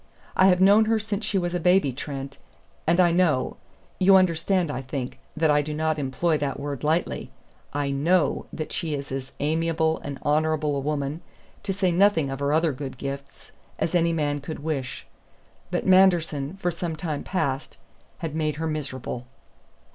[0.35, 2.39] I have known her since she was a baby, Trent,
[2.87, 3.57] and I know
[3.99, 7.29] you understand, I think, that I do not employ that word lightly
[7.71, 11.21] I know that she is as amiable and honorable a woman,
[11.61, 15.05] to say nothing of her other good gifts, as any man could wish.
[15.69, 17.77] But Manderson, for some time past,
[18.25, 19.27] had made her miserable."